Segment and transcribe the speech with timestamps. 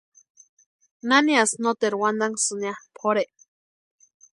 [1.09, 3.23] ¿Naniasï noteru wantanhasïni ya pʼorhe?